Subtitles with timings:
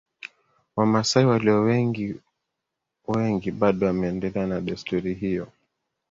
[0.75, 1.61] Wamasai walio
[3.07, 5.47] wengi bado wameendelea na desturi hiyo